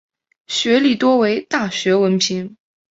[0.47, 2.57] 学历多为大学文凭。